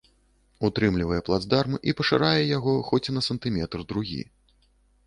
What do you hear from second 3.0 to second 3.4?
на